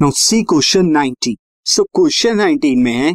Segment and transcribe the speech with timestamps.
[0.00, 1.34] Now see question 19
[1.66, 3.10] so question 19 में है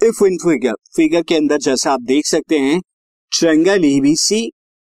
[0.00, 2.80] if in figure figure के अंदर जैसा आप देख सकते हैं
[3.32, 4.40] ट्रायंगल एबीसी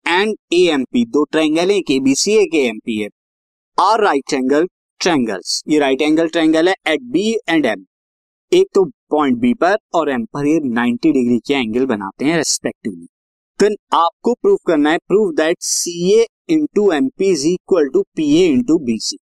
[0.06, 3.08] एंड एएमपी दो ट्रायंगल है एक एबीसी एक एएमपी है।
[3.78, 4.66] आर राइट एंगल
[5.02, 7.86] ट्रायंगल्स ये राइट एंगल ट्रायंगल है एट बी एंड एम
[8.52, 12.38] एक तो पॉइंट बी पर और एम पर ये 90 डिग्री के एंगल बनाते हैं
[12.38, 13.06] रेस्पेक्टिवली
[13.60, 18.04] देन आपको प्रूव करना है prove that C A into M P is equal to
[18.16, 19.18] P A into B C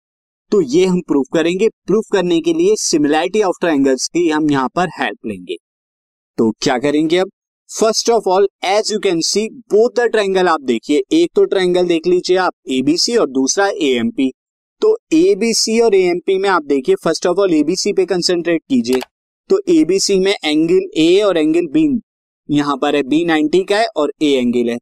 [0.52, 4.68] तो ये हम प्रूव करेंगे। प्रूव करने के लिए सिमिलैरिटी ऑफ़ ट्राइंगल्स की हम यहाँ
[4.68, 5.54] पर हेल्प लेंगे।
[6.38, 7.30] तो क्या करेंगे अब?
[7.70, 11.86] First of all as you can see both the triangle आप देखिए, एक तो ट्राइंगल
[11.86, 14.30] देख लीजिए आप एबीसी और दूसरा एएमपी
[14.82, 19.00] तो एबीसी और एएमपी में आप देखिए फ़र्स्ट ऑफ़ ऑल एबीसी पे कंसेंट्रेट कीजिए।
[19.50, 21.86] तो एबीसी में एंगल ए और एंगल बी
[22.48, 24.78] यहाँ पर है बी नाइनटी का है और ए एंगल है।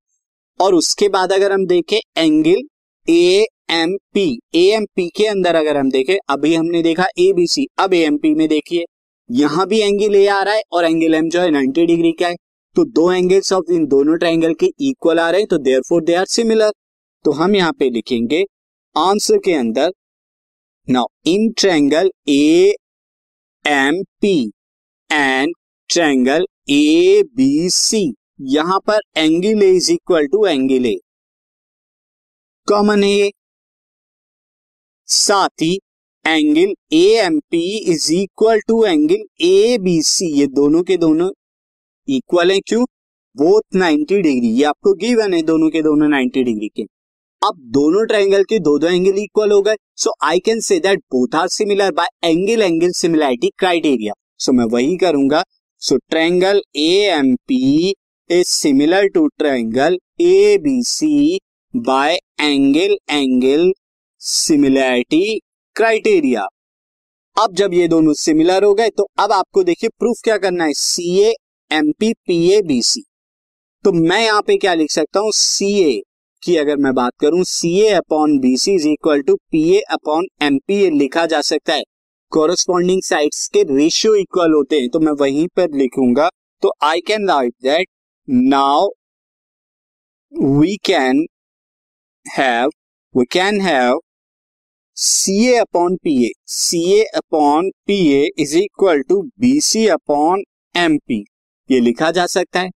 [0.60, 2.62] और उसके बाद अगर हम देखें angle
[3.08, 4.22] A M P
[4.54, 7.94] A M P के अंदर अगर हम देखें, अभी हमने देखा ए बी सी अब
[7.94, 8.84] ए एम पी में देखिए,
[9.30, 12.28] यहाँ भी एंगल ए आ रहा है और एंगल एम जो है नाइनटी डिग्री का
[12.28, 12.34] है।
[12.76, 16.02] तो दो एंगल्स ऑफ़ इन दोनों ट्राइंगल के इक्वल आ रहे हैं तो therefore
[16.04, 16.72] they are similar
[17.24, 18.42] तो हम यहाँ पे लिखेंगे
[18.96, 19.90] आंसर के अंदर
[20.88, 22.74] now in triangle A
[23.64, 24.36] M P
[25.10, 25.54] and
[25.90, 28.02] triangle A B C
[28.50, 30.96] यहाँ पर angle A is equal to angle A
[32.68, 33.30] common है ये।
[35.10, 35.74] साथ ही
[36.24, 41.30] angle A M P is equal to angle A B C ये दोनों के दोनों
[42.08, 42.84] इक्वल है क्यों?
[43.36, 46.82] बोथ 90 डिग्री ये आपको गिवन है दोनों के दोनों 90 डिग्री के।
[47.42, 51.00] अब दोनों ट्रायंगल के दो दो एंगल इक्वल हो गए। So I can say that
[51.12, 55.42] both are similar by angle angle similarity criteria so मैं वही करूँगा।
[55.82, 57.90] So triangle A M P
[58.30, 61.38] is similar to triangle A B C
[61.74, 63.72] by angle angle
[64.20, 65.38] similarity
[65.76, 66.46] criteria.
[67.36, 70.72] अब जब ये दोनों similar हो गए तो अब आपको देखिए प्रूफ क्या करना है।
[70.72, 71.32] C A
[71.70, 73.02] M P P A B C
[73.84, 75.30] तो मैं यहाँ पे क्या लिख सकता हूँ?
[75.32, 76.00] सी ए
[76.42, 79.80] की अगर मैं बात करूँ C A upon B C is equal to P A
[79.92, 81.82] upon M P A लिखा जा सकता है।
[82.32, 86.28] कोरोस्पॉन्डिंग साइड्स के रेशियो इक्वल होते हैं तो मैं वहीं पर लिखूँगा।
[86.62, 87.88] तो I can write that
[88.28, 88.88] now
[90.32, 91.26] we can
[92.26, 92.70] have
[93.14, 94.00] we can have
[95.02, 99.86] C A upon P A C A upon P A is equal to B C
[99.88, 100.42] upon
[100.74, 101.16] M P
[101.70, 102.70] ये लिखा जा सकता है।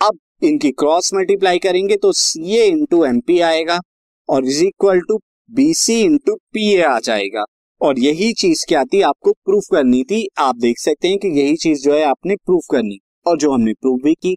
[0.00, 3.80] अब इनकी क्रॉस मल्टीप्लाई करेंगे तो C A into M P आएगा
[4.28, 5.18] और is equal to
[5.50, 7.44] B C into P A आ जाएगा।
[7.80, 9.00] और यही चीज़ क्या थी?
[9.00, 12.66] आपको प्रूफ करनी थी। आप देख सकते हैं कि यही चीज़ जो है आपने प्रूफ
[12.70, 14.36] करनी और जो हमने प्रूफ भी की।